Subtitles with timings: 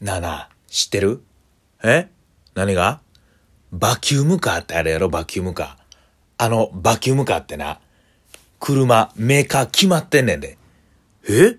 [0.00, 1.22] なあなあ、知ってる？
[1.82, 2.08] え？
[2.54, 3.00] 何が？
[3.72, 5.76] バキュームカーってあれやろ、バキュームカー。
[6.38, 7.80] あの、バキュームカーってな、
[8.60, 10.58] 車、メーカー決まってんねんで。
[11.28, 11.56] え？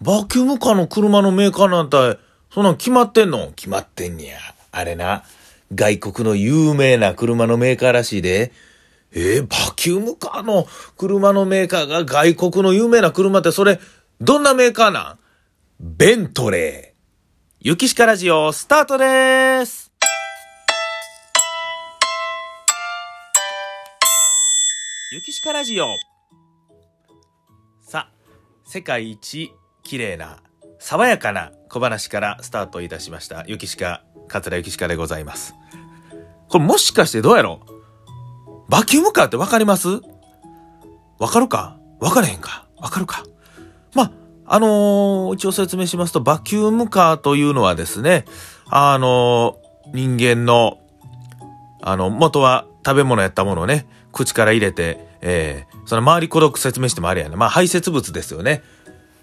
[0.00, 2.18] バキュームカーの車のメーカーなんて、
[2.52, 3.52] そんなん決まってんの？
[3.56, 4.38] 決まってんねや。
[4.70, 5.24] あれな、
[5.74, 8.52] 外国の有名な車のメーカーらしいで。
[9.12, 9.40] え？
[9.40, 10.66] ー、バキュームカーの
[10.96, 13.80] 車のメーカーが外国の有名な車ってそれ、
[14.20, 15.18] どんなメーカーなん？
[15.80, 16.97] ベントレー。
[17.60, 19.90] ゆきしかラジオ、スタートです
[25.12, 25.86] ゆきしかラジオ。
[27.80, 28.12] さあ、
[28.64, 29.50] 世界一
[29.82, 30.38] 綺麗な、
[30.78, 33.42] 爽やかな小話からスタートいたしました。
[33.48, 35.56] ゆきしか、桂ゆきしかでございます。
[36.48, 37.66] これもしかしてどうやろ
[38.68, 39.88] バキュームカーってわかります？
[41.18, 41.76] わかるか？
[41.98, 42.68] わかれへんか？
[42.76, 43.24] わかるか？
[43.94, 44.12] まあ、
[44.50, 48.24] あのー、一応説明しますと、バキュームカーというのはですね、
[48.66, 50.78] あのー、人間の、
[51.82, 57.36] あの、元は食べ物やったものをね、口から入れて、えー、その周り孤独説明してもあれやね。
[57.36, 58.62] まあ排泄物ですよね。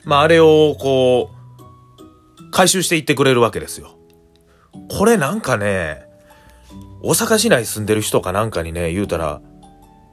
[0.03, 3.97] まああれをこう、回収していってくれるわけですよ。
[4.95, 6.05] これなんかね、
[7.01, 9.41] 大阪市内住んでる人かなんかにね、言うたら、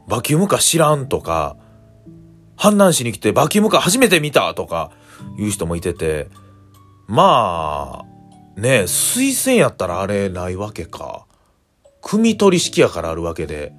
[0.08, 1.56] バキュームカー知らんとか、
[2.56, 4.92] 阪南市に来てバキュームカー初めて見たとか
[5.36, 6.28] 言う人もいてて、
[7.06, 8.04] ま
[8.56, 11.26] あ、ね推薦やったらあれないわけか。
[12.02, 13.72] 組取式やからあるわけで。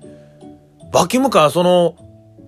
[0.92, 1.96] バキムカ、その、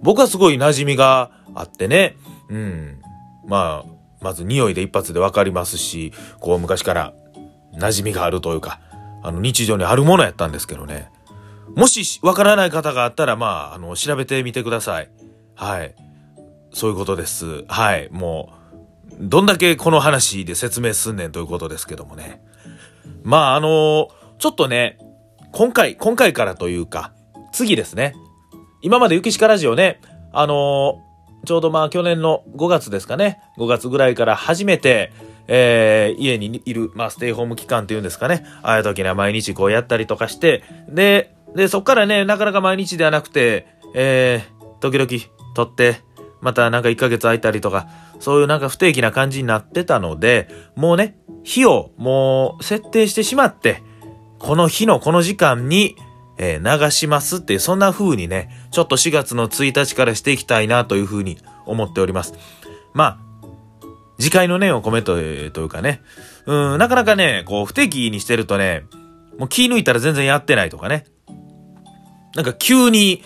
[0.02, 2.16] 僕はすごい馴染みがあってね。
[2.50, 3.02] うん。
[3.48, 7.14] まあ、まず匂いで一発でわかりますし、こう昔から
[7.76, 8.80] 馴染みがあるというか、
[9.24, 11.09] あの日常にあるものやったんですけどね。
[11.76, 15.09] もしわからない方があったら、まあ、あの、調べてみてください。
[15.56, 15.96] はい。
[16.72, 17.66] そういうことです。
[17.68, 18.09] はい。
[18.12, 18.65] もう、
[19.20, 22.42] どんだけこの話で説明すんねんということですけどもね。
[23.24, 24.98] まあ、あのちょっとね、
[25.52, 27.14] 今回、今回からというか、
[27.54, 28.16] 次ですね。
[28.81, 30.02] 今まで雪鹿ラジオね、
[30.34, 31.02] あの
[31.46, 33.40] ちょうどまあ去年の5月ですかね。
[33.58, 35.14] 5月ぐらいから初めて、
[35.48, 38.44] えー、家にいる、まあ、ステイホーム期間っていうんですかね。
[38.64, 45.09] ああいう時には毎日こうやったりとかして、で、で、そっからね、なかなか毎日ではなくて、えー、時々
[45.56, 46.02] 撮って、
[46.42, 47.88] またなんか1ヶ月空いたりとか、
[48.20, 53.84] そういうなんか不定期な感じになってたので、もうね、日をもう設定してしまって、
[54.40, 55.96] この日のこの時間に、
[56.38, 62.34] えー、流しますっていう、そんな風にね、ちょっと4月の1日からしていきたいなという風に思っております。
[62.94, 63.25] まあ、
[64.20, 65.22] 次回の念を込めとと
[65.62, 66.02] いうかね、
[66.46, 68.86] うん、なかなかね、こう不定期にしてるとね、
[69.38, 71.06] もう気抜いたら全然やってないとかね。
[72.36, 73.24] なんか急に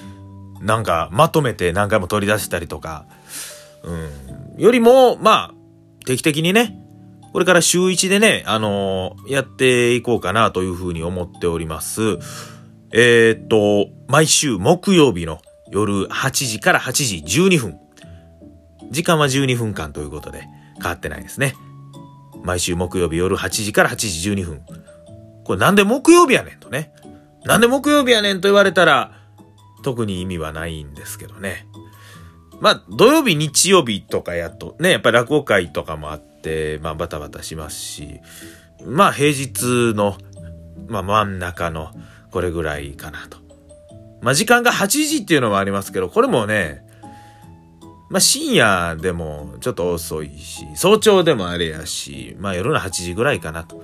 [0.62, 3.06] なんかまとめて何回も取り出したりとか、
[3.90, 5.54] うん、よりも、まあ、
[6.06, 6.80] 定期的にね、
[7.34, 12.18] これから週1でね、あのー、やっていこうかなというふうに思っております。
[12.92, 15.40] えー、っと、毎週木曜日の
[15.72, 16.92] 夜8時から8
[17.24, 17.80] 時12分。
[18.90, 20.48] 時間は12分間ということで
[20.78, 21.54] 変わってないですね。
[22.44, 24.62] 毎週木曜日夜8時から8時12分。
[25.44, 26.92] これなんで木曜日やねんとね。
[27.46, 29.12] なんで木曜日やねんと言われたら、
[29.84, 31.68] 特に意味はないんですけどね。
[32.62, 38.20] まあ、土曜日、日曜日とかやと、ね、やっぱり落語会とかもあって、まあ、バタバタしますし、
[38.86, 40.18] まあ、平日の、
[40.88, 41.92] まあ、真ん中の、
[42.32, 43.38] これぐらいかなと。
[44.22, 46.86] まあ、時間が8時っていうのもありますけど、これもね、
[48.10, 53.78] まあ、深夜でもちょっと遅いし、早朝でもあれやし、まあ、夜の8時ぐらいかなと。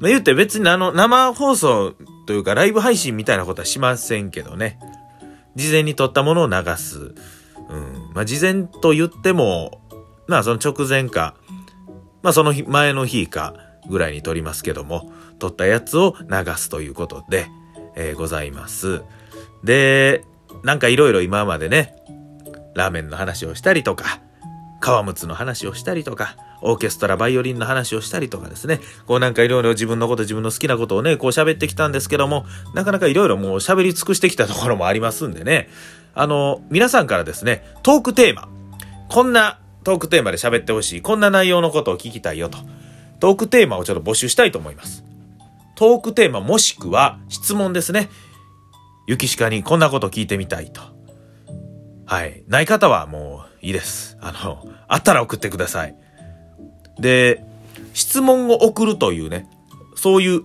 [0.00, 1.94] まあ、言って別にあの、生放送
[2.26, 4.78] というかライブ配信みたいなことはしませんけどね。
[5.56, 7.14] 事前に撮ったものを流す。
[8.14, 9.82] まあ、事前と言っても、
[10.26, 11.34] まあ、その直前か、
[12.22, 13.54] まあ、その、前の日か
[13.88, 17.46] ぐらいに撮りますけども、撮ったやつを流すということで、
[17.96, 19.02] えー、ございます。
[19.64, 20.24] で、
[20.62, 21.96] なんかいろいろ今までね、
[22.74, 24.20] ラーメンの話をしたりとか、
[24.80, 35.68] 皮むつの話をしたりとか、オーケストラ、バイオリンの話をしたりとかですね、こうなんかいろいろ自分のこと、自分の好きなことをね、こう喋ってきたんですけども、なかなかいろいろもう喋り尽くしてきたところもありますんでね、
[36.14, 38.48] あの、皆さんからですね、トークテーマ、
[39.08, 42.58] こんなトークテーマで喋ってほしい、こんな内容のことを聞きたいよと、
[43.20, 45.04] トークテーマをちょっと募集したいと思います。
[45.74, 48.08] トークテーマもしくは質問ですね。
[49.08, 50.80] ゆきしかにこんなこと聞いてみたいと。
[52.06, 52.44] はい。
[52.46, 54.16] ない方はもういいです。
[54.20, 55.96] あの、あったら送ってください。
[57.02, 57.44] で、
[57.92, 59.46] 質問を送るというね、
[59.94, 60.42] そういう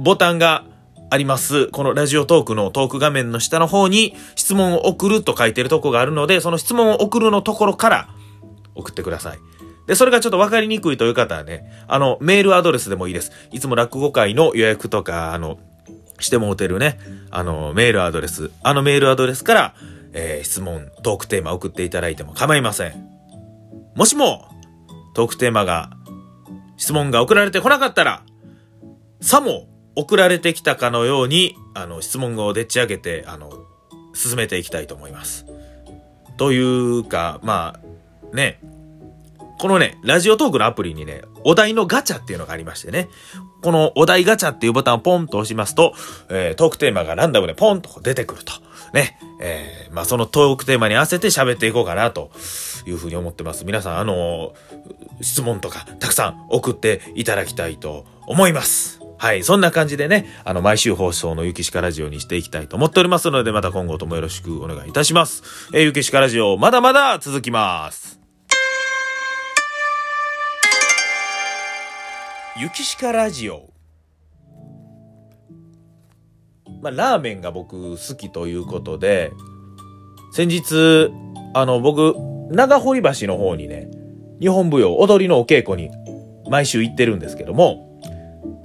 [0.00, 0.64] ボタンが
[1.10, 1.68] あります。
[1.68, 8.08] このラジオトークのトーク画面の下の方に質問を送ると書いてるとこがあるので、その質問を送るのところから
[8.74, 9.38] 送ってください。
[9.86, 13.30] で、それがちょっとわかりにくいという方はね、あの、メールアドレスでもいいです。
[13.52, 15.58] いつも落語会の予約とか、あの、
[16.18, 16.98] してもうてるね、
[17.30, 19.74] あの、メールアドレス、あのメールアドレスから、
[20.14, 23.08] えー、質問、トークテーマ送っていただいても構いません。
[23.94, 24.48] もしも、
[25.14, 25.90] トークテーマが、
[26.76, 28.22] 質問が送られてこなかったら、
[29.20, 33.52] さも送られてきたかのように、あの、質問をでっち上げて、あの、
[34.14, 35.46] 進めていきたいと思います。
[36.36, 37.78] というか、ま
[38.32, 38.60] あ、ね、
[39.58, 43.08] このね、ラジオトークのアプリにね、お題のガチャっていうのがありましてね、
[43.62, 45.94] このお題ガチャっていうボタンをポンと押しますと、
[46.30, 48.52] えー、トークテーマがランダムでポンと出てくると。
[48.92, 52.30] ね、えー、まあそのトークテーマに合わせて喋っていこうかなと
[52.86, 53.64] いうふうに思ってます。
[53.64, 54.54] 皆さん、あの、
[55.20, 59.00] 質問とかたくさん送っていただきたいと思います。
[59.18, 59.44] はい。
[59.44, 65.42] そんな感じでね、あの、毎週放送のゆきしかラジオにしていきたいと思っておりますので、また今後ともよろしくお願いいたします。
[65.72, 68.18] えー、ゆきしかラジオ、まだまだ続きます。
[72.58, 73.70] ゆきしかラジオ。
[76.82, 79.32] まあ、ラーメンが僕好きということで、
[80.32, 81.12] 先日、
[81.54, 82.14] あの、僕、
[82.52, 83.88] 長堀橋の方にね、
[84.40, 85.90] 日本舞踊、踊りのお稽古に
[86.48, 88.00] 毎週行ってるんですけども、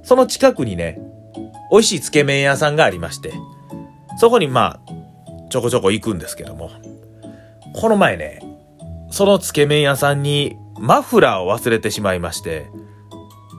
[0.02, 1.00] その近くにね、
[1.70, 3.32] 美味しいつけ麺屋さんがありまして、
[4.18, 6.70] そこにまあ、ちょこちょこ行くんですけども、
[7.74, 8.40] この前ね、
[9.10, 12.66] そのつけ麺屋さんにマフラーを忘れてしまいまして、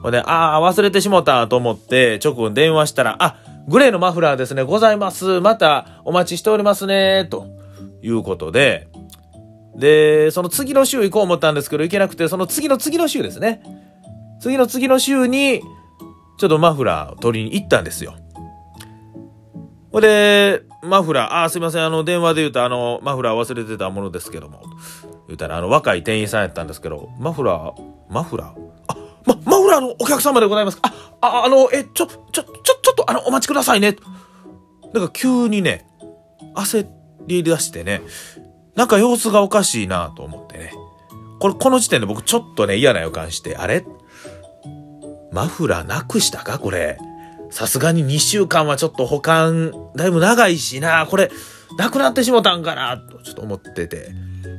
[0.02, 3.36] ほんで、ああ、忘れてしもたと思って、直後電話したら、あ、
[3.68, 5.40] グレーのマフラーですね、ございます。
[5.40, 7.46] またお待ちしておりますね、と
[8.02, 8.88] いうことで、
[9.80, 13.62] で、その次の週行こう思ったんですけど、行けなくて、その次の次の週ですね。
[14.40, 15.60] 次の次の週に、
[16.38, 18.14] ちょっとマフラーを取りに行ったんですよ。
[19.92, 24.62] ほんで、マフラー、あ、すいません、あの、電話で言うと、あの、マフラー忘れてたものですけども、
[25.26, 28.60] 言うたら、あの、若い店員さんやったんですけど、マフラー、マフラー？
[28.86, 28.96] あ、
[29.26, 30.92] ま、マフラーのお客様でございますか？
[31.20, 33.96] あ、あ、あの、え、ちょ、ちょ、ちょ、ちょっと、あの、お待ちくださいね。
[34.94, 35.86] なんか急にね、
[36.54, 36.86] 焦
[37.26, 38.00] り出してね、
[38.76, 40.72] なんか様子がおかしいなと思ってね。
[41.38, 43.84] これ、この時点で僕ちょっとね、嫌な予感して、あれ？
[45.32, 46.58] マフラーなくしたか？
[46.58, 46.98] これ。
[47.50, 51.30] さすがに2週間はちょっと保管、だいぶ長いしな、これ、
[51.78, 54.10] なくなってしもたんかな、とちょっと思ってて。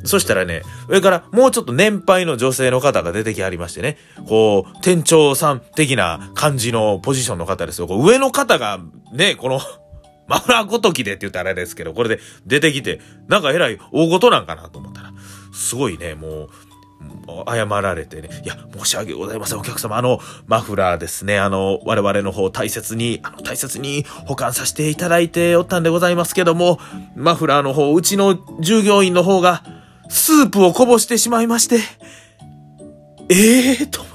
[0.03, 3.97] そしたらね、上からもうちょっと年配の女性の方が出てきはりましてね、
[4.27, 7.87] こう、店長さん的な感じのポジションの方ですよ。
[7.87, 8.79] こう上の方が、
[9.13, 9.59] ね、この
[10.31, 15.11] マフラーごときでって言ったらあれですけど、これで出てきて、なんかえらい大事なんかなと思ったら、
[15.51, 16.49] すごいね、もう、
[17.49, 19.97] 謝られてね、いや、申し訳ございません、お客様。
[19.97, 26.79] あの、マフラーですね、あの、我々の方大切に、あの、大切に保管させていただいておったんでございますけども、
[27.17, 29.63] マフラーの方、うちの従業員の方が、
[30.07, 31.79] スープをこぼしてしまいまして、
[33.29, 34.10] ええー、と。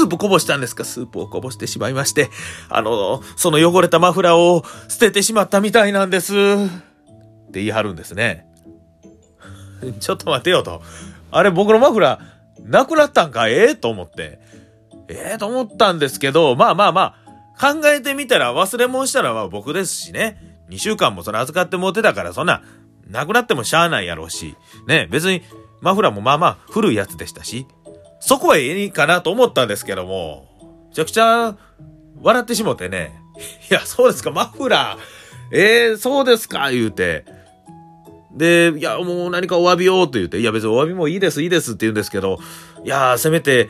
[0.00, 0.84] スープこぼしたんですか？
[0.84, 2.30] スープをこぼしてしまいまして、
[2.68, 6.34] あの、その汚れたマフラーを捨ててしまったみたいなんです。
[6.34, 6.36] っ
[7.52, 8.46] て言い張るんですね。
[10.00, 10.82] ちょっと待てよと。
[11.30, 13.48] あれ僕のマフラー、なくなったんか？
[13.48, 14.40] ええと思って。
[15.08, 17.14] ええと思ったんですけど、まあまあま
[17.58, 20.58] あ、考えてみたら忘れ物したらは僕ですしね。
[20.70, 22.62] 2週間もそれ預かって持ってたから、そんな、
[23.08, 24.54] なくなってもしゃあないやろうし。
[24.86, 25.42] ね、別に、
[25.80, 27.66] マフラーもまあまあ古いやつでしたし。
[28.20, 30.46] そこはええかなと思ったんですけども、
[30.90, 31.56] めちゃくちゃ、
[32.22, 33.20] 笑ってしもてね。
[33.70, 35.56] いや、そうですか、マフラー。
[35.56, 37.24] ええー、そうですか、言うて。
[38.32, 42.38] で、いや、もう何かお詫びをと言って、いや別にお詫びもいいです、いいですって言うんですけど、
[42.84, 43.68] いや、せめて、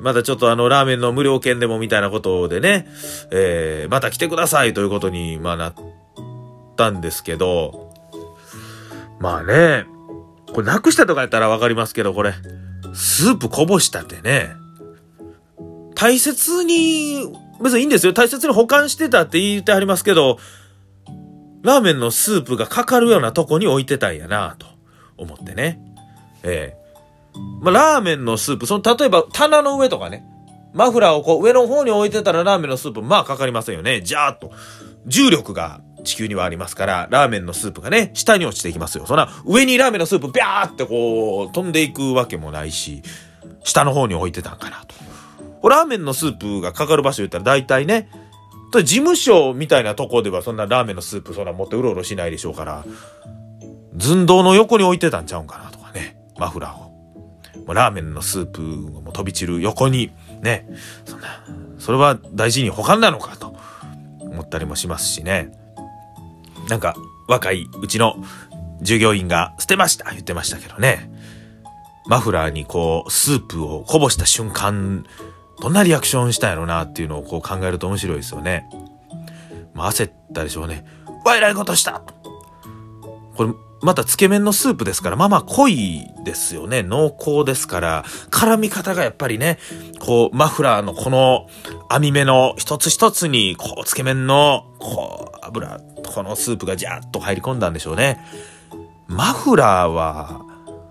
[0.00, 2.86] まだちょっとあの、ラーメンの無料券でもみたいなことでね、
[3.30, 5.74] えー、また来てくださいということに、まあなっ
[6.76, 7.92] たんですけど、
[9.20, 9.86] まあね、
[10.52, 12.34] これなくしたとかやったらわかりますけど、これ、
[12.96, 14.56] スープこぼしたってね、
[15.94, 18.12] 大切に、別にいいんですよ。
[18.12, 20.38] 大切に保管してたって言ってはりますけど、
[21.62, 24.66] ラーメンのスープがかかるようなとこに置いてたんやなと
[25.16, 25.78] 思ってね。
[26.42, 30.24] ええ、まあ、ラーメンのスープ、その、例えば棚の上とかね、
[30.72, 34.00] マフラーをこう上の方に置いてたらラーメンのスープ、まあかかりませんよね。
[34.02, 34.52] じゃーっと。
[35.06, 39.04] 重力が地球にはありますから、ラーメンのスープがね、下に落ちていきますよ。
[39.06, 43.02] そんな、上にラーメンのスープビャーってこう、飛んでいくわけもないし、
[43.64, 45.68] 下の方に置いてたんかなと。
[45.68, 48.08] ラーメンのスープがかかる場所言ったら大体ね、
[48.72, 52.84] 事務所みたいなとこではそんなラーメンのスープそんな持ってうろうろしないでしょうから、
[53.98, 56.86] 寸胴の横に置いてたんちゃうんかなとかね、マフラーを。
[57.66, 60.68] もうラーメンのスープも飛び散る横に、ね、
[61.04, 61.44] そんな、
[61.78, 63.56] それは大事に保管なのかと
[64.20, 65.50] 思ったりもしますしね。
[66.68, 66.94] なんか、
[67.28, 68.16] 若いうちの
[68.82, 71.10] 従業員が捨てました言ってましたけどね。
[72.08, 75.04] マフラーにこう、スープをこぼした瞬間、
[75.60, 78.68] どんなリアクションしたんやろなっていうのをこう考えると面白いですよね。
[79.74, 80.84] まあ、焦ったでしょうね。
[81.24, 82.02] わいらいことした
[83.34, 86.82] これ、またつけ麺のスープですから、まあまあ濃いですよね。
[86.82, 89.58] 濃厚ですから、絡み方がやっぱりね、
[89.98, 91.48] こう、マフラーのこの
[91.88, 98.18] 網目の一つ一つに、こう、つけ麺の、こう、油、このスープがジャーッと入り込んだんでしょうね。
[99.08, 100.40] マフラーは、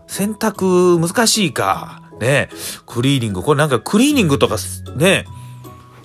[0.08, 2.02] 洗濯難しいか。
[2.20, 2.50] ね
[2.86, 4.56] クリーニング、これなんかクリーニングとか
[4.96, 5.26] ね、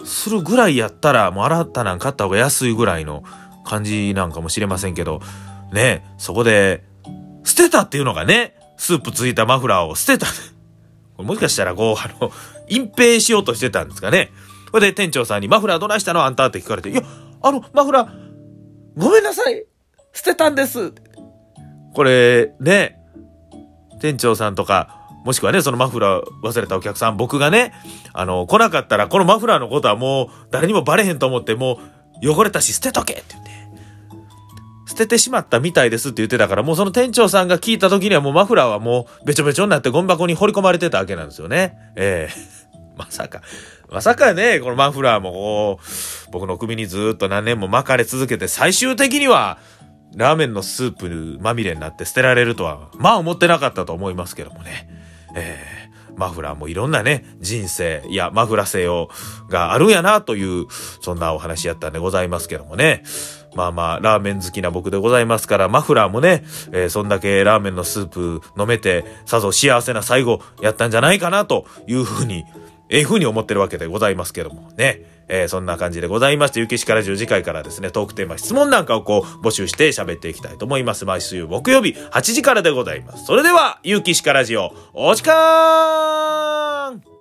[0.05, 3.23] するぐらいやったら、もう洗ったなん買った方が安いぐらいの
[3.65, 5.21] 感じなんかもしれませんけど、
[5.73, 6.85] ね、そこで、
[7.45, 10.27] 捨てたっていうのがね、スープついたマフラーを捨てた。
[11.23, 12.33] もしかしたらこう、あの、
[12.69, 14.31] 隠蔽しようとしてたんですかね。
[14.71, 16.25] それで店長さんにマフラーどないしたの？
[16.25, 17.03] あんたって聞かれて、いや、
[17.43, 18.09] あの、マフラー、
[18.97, 19.65] ごめんなさい
[20.13, 20.93] 捨てたんです
[21.95, 22.99] これ、ね、
[24.01, 27.73] 店長さんとか、もしくはね、そのマフラー忘れたお客さん、僕がね、
[28.13, 31.79] あの、来なかったら、このマフラーのことはもう誰にもバレへんと思って、も
[32.23, 33.51] う汚れたし捨てとけって言って。
[35.01, 41.79] 捨ててしまったみたいですって言ってたから、もうその店長さんが聞いた時にはもうマフラーはもうべちょべちょになってゴミ箱に掘り込まれてたわけなんですよね。
[41.97, 43.41] ええー、 まさか、
[43.91, 49.57] まさかね、このマフラーもこう、僕の首にずっと何年も巻かれ続けて、最終的には、
[50.15, 54.87] ラーメンのスープまみれになって捨てられるとは、まあ思ってなかったと思いますけどもね。
[55.35, 59.09] えー、マフラーもいろんなね、人生、いや、マフラー性を、
[59.49, 60.67] があるんやなという、
[61.01, 63.03] そんなお話やったんでございますけどもね。
[63.55, 72.45] まあまあ、ラーメン好きな僕でございますから、マフラーもね、えー、そんだけラーメンのスープ飲めて、さぞ幸せな最後やったんじゃないかなというふうに、
[72.89, 75.21] ええー、ふうに思ってるわけでございますけどもね。
[75.33, 81.05] えー、そんな感じでございまして、ゆきしから10次回からですね、トークテーマ、質問なんかをこう、募集して喋っていきたいと思います。
[81.05, 83.27] 毎週木曜日8時からでございます。
[83.27, 87.20] それでは、ゆきしかラジオ、お時間